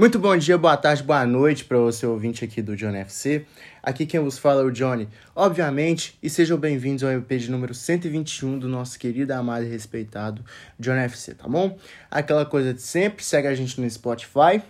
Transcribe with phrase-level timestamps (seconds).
[0.00, 3.44] Muito bom dia, boa tarde, boa noite para você ouvinte aqui do John FC.
[3.82, 7.74] Aqui quem vos fala é o Johnny, obviamente, e sejam bem-vindos ao EP de número
[7.74, 10.42] 121 do nosso querido, amado e respeitado
[10.78, 11.78] John FC, tá bom?
[12.10, 14.62] Aquela coisa de sempre, segue a gente no Spotify,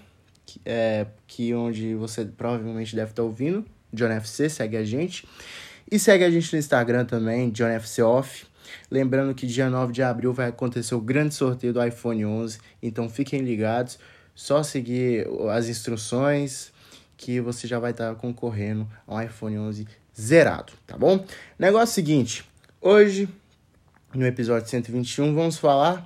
[0.44, 5.28] que é que onde você provavelmente deve estar ouvindo, John FC, segue a gente.
[5.88, 8.46] E segue a gente no Instagram também, John FC Off.
[8.90, 13.08] Lembrando que dia 9 de abril vai acontecer o grande sorteio do iPhone 11, então
[13.08, 13.96] fiquem ligados.
[14.34, 16.72] Só seguir as instruções
[17.16, 19.86] que você já vai estar concorrendo ao iPhone 11
[20.18, 21.24] zerado, tá bom?
[21.58, 22.44] Negócio seguinte,
[22.80, 23.28] hoje
[24.14, 26.04] no episódio 121 vamos falar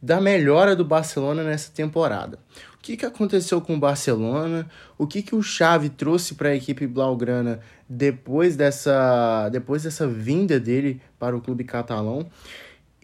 [0.00, 2.38] da melhora do Barcelona nessa temporada.
[2.74, 4.68] O que, que aconteceu com o Barcelona?
[4.98, 10.60] O que, que o Xavi trouxe para a equipe blaugrana depois dessa, depois dessa vinda
[10.60, 12.28] dele para o clube catalão?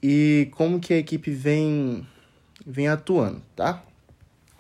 [0.03, 2.07] E como que a equipe vem,
[2.67, 3.83] vem atuando, tá?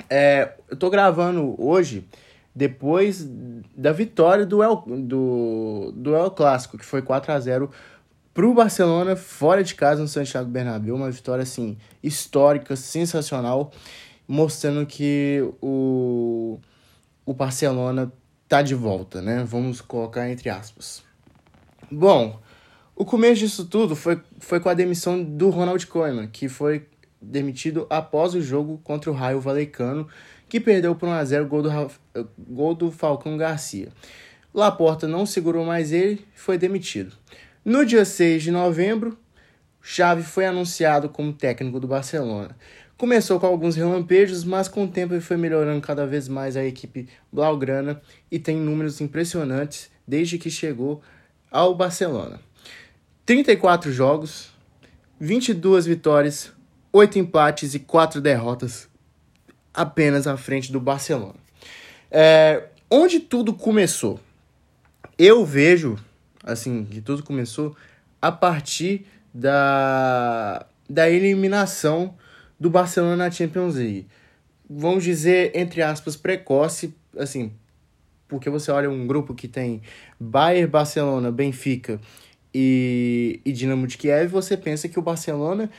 [0.08, 2.06] É, eu tô gravando hoje
[2.54, 3.28] depois
[3.76, 7.70] da vitória do El, do, do El Clássico, que foi 4 a 0
[8.32, 13.72] pro Barcelona fora de casa no Santiago Bernabéu, uma vitória assim histórica, sensacional,
[14.26, 16.58] mostrando que o
[17.24, 18.12] o Barcelona
[18.48, 19.44] tá de volta, né?
[19.46, 21.02] Vamos colocar entre aspas.
[21.88, 22.40] Bom,
[22.96, 26.88] o começo disso tudo foi, foi com a demissão do Ronald Koeman, que foi
[27.20, 30.08] demitido após o jogo contra o Raio Valecano,
[30.48, 31.70] que perdeu por 1x0 gol do,
[32.38, 33.88] gol do Falcão Garcia.
[34.52, 37.14] Laporta não segurou mais ele e foi demitido.
[37.64, 39.16] No dia 6 de novembro,
[39.82, 42.56] Xavi foi anunciado como técnico do Barcelona.
[42.96, 46.64] Começou com alguns relampejos, mas com o tempo ele foi melhorando cada vez mais a
[46.64, 51.00] equipe blaugrana e tem números impressionantes desde que chegou
[51.50, 52.40] ao Barcelona.
[53.24, 54.52] 34 jogos,
[55.18, 56.52] 22 vitórias,
[56.92, 58.88] oito empates e quatro derrotas
[59.72, 61.38] apenas à frente do Barcelona.
[62.10, 64.18] É, onde tudo começou?
[65.18, 65.96] Eu vejo,
[66.42, 67.76] assim, que tudo começou
[68.20, 72.14] a partir da, da eliminação
[72.58, 74.06] do Barcelona na Champions League.
[74.68, 77.52] Vamos dizer, entre aspas, precoce, assim,
[78.28, 79.82] porque você olha um grupo que tem
[80.18, 82.00] Bayern, Barcelona, Benfica
[82.54, 85.70] e, e Dinamo de Kiev, você pensa que o Barcelona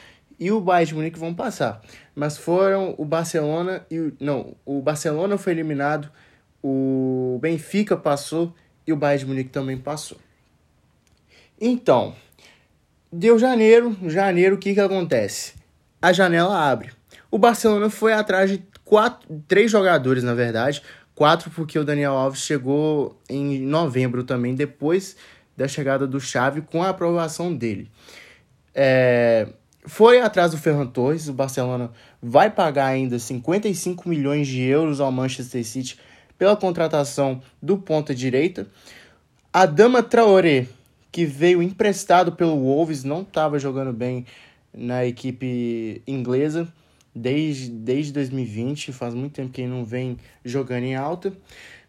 [0.41, 1.83] e o Bayern de Munique vão passar.
[2.15, 6.09] Mas foram o Barcelona e o, não, o Barcelona foi eliminado,
[6.63, 8.51] o Benfica passou
[8.85, 10.17] e o Bayern de Munique também passou.
[11.59, 12.15] Então,
[13.13, 15.53] deu janeiro, janeiro o que que acontece?
[16.01, 16.89] A janela abre.
[17.29, 20.81] O Barcelona foi atrás de quatro, três jogadores, na verdade,
[21.13, 25.15] quatro porque o Daniel Alves chegou em novembro também, depois
[25.55, 27.91] da chegada do Xavi, com a aprovação dele.
[28.73, 29.47] É,
[29.85, 35.11] foi atrás do Ferran Torres, o Barcelona vai pagar ainda 55 milhões de euros ao
[35.11, 35.97] Manchester City
[36.37, 38.67] pela contratação do ponta direita.
[39.51, 40.67] A Dama Traoré,
[41.11, 44.25] que veio emprestado pelo Wolves, não estava jogando bem
[44.73, 46.71] na equipe inglesa
[47.13, 51.33] desde, desde 2020, faz muito tempo que ele não vem jogando em alta,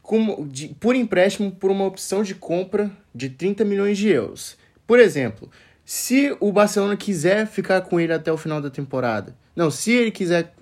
[0.03, 4.57] com, de, por empréstimo por uma opção de compra de 30 milhões de euros.
[4.87, 5.49] Por exemplo,
[5.85, 9.37] se o Barcelona quiser ficar com ele até o final da temporada.
[9.55, 10.55] Não, se ele quiser.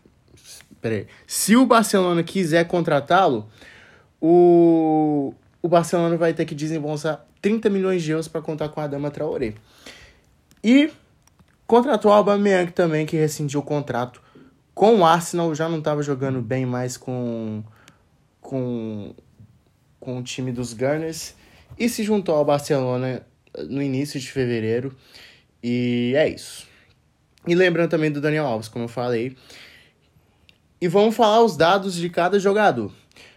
[0.81, 1.07] Peraí.
[1.27, 3.49] Se o Barcelona quiser contratá-lo,
[4.21, 8.87] o, o Barcelona vai ter que desembolsar 30 milhões de euros para contar com a
[8.87, 9.55] Dama Traoré.
[10.65, 10.91] E
[11.67, 14.23] contratou o Aubameyang também, que rescindiu o contrato
[14.75, 15.55] com o Arsenal.
[15.55, 17.63] Já não estava jogando bem mais com,
[18.41, 19.15] com,
[19.99, 21.35] com o time dos Gunners.
[21.79, 23.23] E se juntou ao Barcelona
[23.69, 24.95] no início de fevereiro.
[25.63, 26.67] E é isso.
[27.47, 29.37] E lembrando também do Daniel Alves, como eu falei.
[30.81, 32.93] E vamos falar os dados de cada jogador.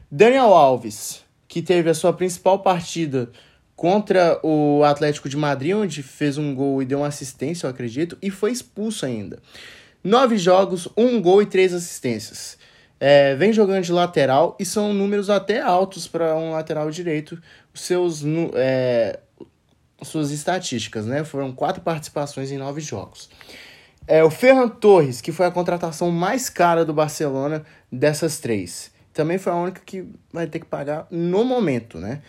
[0.10, 3.30] Daniel Alves, que teve a sua principal partida
[3.76, 8.18] contra o Atlético de Madrid, onde fez um gol e deu uma assistência, eu acredito,
[8.22, 9.40] e foi expulso ainda.
[10.04, 12.58] Nove jogos, um gol e três assistências.
[13.00, 17.42] É, vem jogando de lateral e são números até altos para um lateral direito.
[17.74, 18.24] Os seus
[18.54, 19.20] é,
[20.04, 21.24] suas estatísticas, né?
[21.24, 23.30] Foram quatro participações em nove jogos.
[24.06, 28.92] É, o Ferran Torres, que foi a contratação mais cara do Barcelona dessas três.
[29.14, 32.22] Também foi a única que vai ter que pagar no momento, né?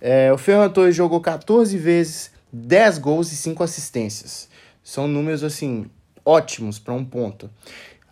[0.00, 4.48] É, o Ferran Torres jogou 14 vezes, 10 gols e 5 assistências.
[4.82, 5.90] São números, assim,
[6.24, 7.50] ótimos para um ponto.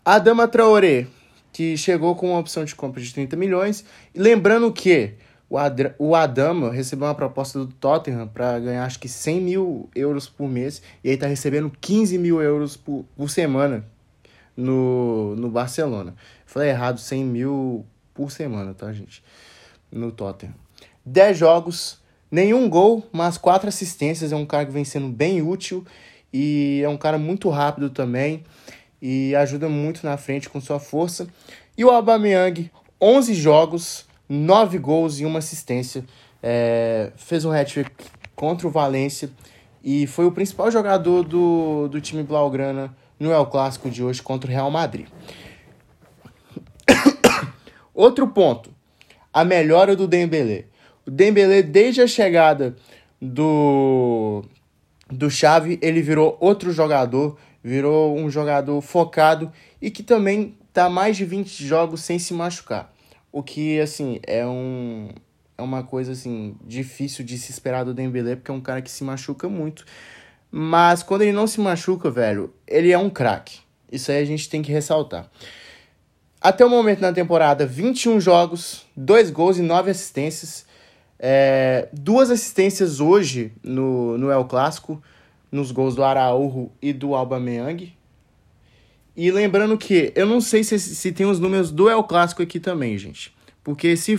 [0.04, 1.06] A Dama Traoré,
[1.52, 3.84] que chegou com uma opção de compra de 30 milhões.
[4.14, 5.14] Lembrando que
[5.50, 5.56] o,
[5.98, 10.48] o Adama recebeu uma proposta do Tottenham para ganhar acho que 100 mil euros por
[10.48, 13.84] mês e aí tá recebendo 15 mil euros por, por semana
[14.56, 16.14] no, no Barcelona.
[16.44, 19.22] Falei errado, 100 mil por semana, tá, gente?
[19.90, 20.54] No Tottenham.
[21.06, 21.98] 10 jogos,
[22.30, 24.32] nenhum gol, mas quatro assistências.
[24.32, 25.86] É um cara que vem sendo bem útil
[26.32, 28.44] e é um cara muito rápido também
[29.00, 31.28] e ajuda muito na frente com sua força.
[31.76, 32.70] E o Aubameyang,
[33.00, 36.04] 11 jogos, 9 gols e uma assistência.
[36.42, 37.90] É, fez um hat-trick
[38.36, 39.30] contra o Valência
[39.82, 44.48] e foi o principal jogador do, do time Blaugrana no El Clássico de hoje contra
[44.48, 45.06] o Real Madrid.
[47.94, 48.70] Outro ponto,
[49.32, 50.66] a melhora do Dembélé.
[51.06, 52.76] O Dembélé, desde a chegada
[53.20, 54.44] do,
[55.10, 61.16] do Xavi, ele virou outro jogador, virou um jogador focado e que também tá mais
[61.16, 62.92] de 20 jogos sem se machucar.
[63.38, 65.10] O que, assim, é um,
[65.56, 68.90] é uma coisa assim difícil de se esperar do Dembélé, porque é um cara que
[68.90, 69.84] se machuca muito.
[70.50, 73.60] Mas quando ele não se machuca, velho, ele é um craque.
[73.92, 75.30] Isso aí a gente tem que ressaltar.
[76.40, 80.66] Até o momento na temporada, 21 jogos, 2 gols e 9 assistências.
[81.16, 85.00] É, duas assistências hoje no, no El Clássico,
[85.48, 87.96] nos gols do Araújo e do Aubameyang.
[89.18, 92.60] E lembrando que eu não sei se, se tem os números do El Clássico aqui
[92.60, 93.34] também, gente.
[93.64, 94.16] Porque se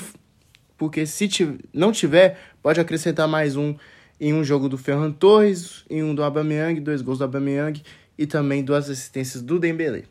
[0.78, 1.30] porque se
[1.74, 3.74] não tiver, pode acrescentar mais um
[4.20, 7.82] em um jogo do Ferran Torres, em um do Aubameyang, dois gols do Aubameyang
[8.18, 10.04] e também duas assistências do Dembélé.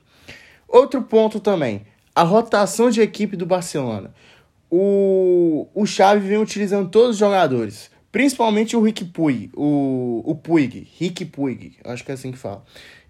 [0.67, 1.82] Outro ponto também,
[2.14, 4.14] a rotação de equipe do Barcelona.
[4.70, 10.88] O, o Xavi vem utilizando todos os jogadores, principalmente o Rick Puig, o, o Puig,
[10.99, 12.64] Rick Puig, acho que é assim que fala.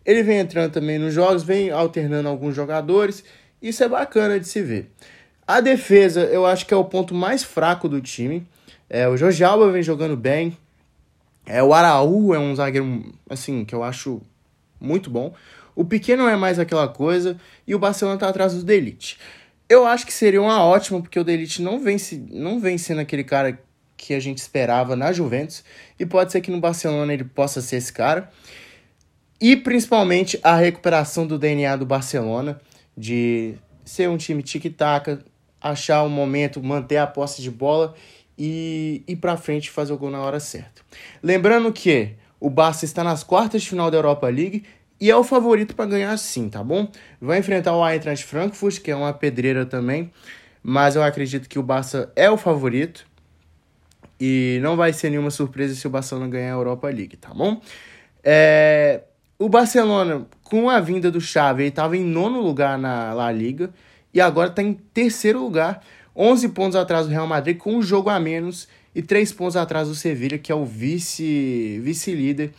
[0.08, 3.22] Ele vem entrando também nos jogos, vem alternando alguns jogadores,
[3.60, 4.90] isso é bacana de se ver.
[5.46, 8.46] A defesa, eu acho que é o ponto mais fraco do time.
[8.88, 10.56] É, o Jorge Alba vem jogando bem.
[11.44, 14.22] É, o Araú é um zagueiro, assim, que eu acho
[14.80, 15.34] muito bom.
[15.76, 17.36] O Pequeno é mais aquela coisa.
[17.66, 19.18] E o Barcelona tá atrás do Delite.
[19.68, 23.02] Eu acho que seria uma ótima, porque o Delite não vem, se, não vem sendo
[23.02, 23.60] aquele cara
[23.94, 25.62] que a gente esperava na Juventus.
[26.00, 28.30] E pode ser que no Barcelona ele possa ser esse cara.
[29.40, 32.60] E principalmente a recuperação do DNA do Barcelona,
[32.96, 33.54] de
[33.84, 35.18] ser um time tic-tac,
[35.60, 37.94] achar um momento, manter a posse de bola
[38.36, 40.82] e ir para frente fazer o gol na hora certa.
[41.22, 44.64] Lembrando que o Barça está nas quartas de final da Europa League
[45.00, 46.88] e é o favorito para ganhar sim, tá bom?
[47.20, 50.12] Vai enfrentar o Eintracht Frankfurt, que é uma pedreira também,
[50.62, 53.06] mas eu acredito que o Barça é o favorito
[54.20, 57.60] e não vai ser nenhuma surpresa se o Barcelona ganhar a Europa League, tá bom?
[58.22, 59.02] É...
[59.40, 63.72] O Barcelona, com a vinda do Xavi, ele estava em nono lugar na La Liga,
[64.12, 65.80] e agora está em terceiro lugar,
[66.16, 69.86] 11 pontos atrás do Real Madrid, com um jogo a menos e 3 pontos atrás
[69.86, 72.52] do Sevilha, que é o vice, vice-líder.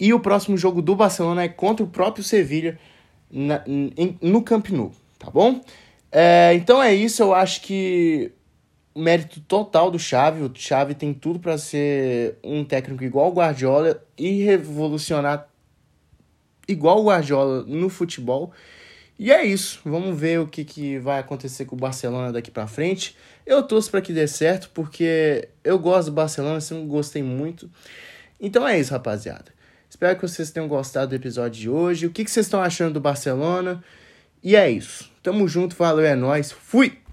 [0.00, 2.78] E o próximo jogo do Barcelona é contra o próprio Sevilha
[3.30, 5.60] no Camp Nou, tá bom?
[6.10, 8.32] É, então é isso, eu acho que
[8.94, 13.34] o mérito total do Xavi, o Xavi tem tudo para ser um técnico igual o
[13.34, 15.46] Guardiola e revolucionar
[16.68, 18.52] igual o Guardiola no futebol.
[19.18, 19.80] E é isso.
[19.84, 23.16] Vamos ver o que, que vai acontecer com o Barcelona daqui para frente.
[23.44, 27.68] Eu torço para que dê certo, porque eu gosto do Barcelona, sempre gostei muito.
[28.40, 29.46] Então é isso, rapaziada.
[29.90, 32.06] Espero que vocês tenham gostado do episódio de hoje.
[32.06, 33.82] O que, que vocês estão achando do Barcelona?
[34.42, 35.10] E é isso.
[35.22, 36.52] Tamo junto, valeu, é nóis.
[36.52, 37.07] Fui!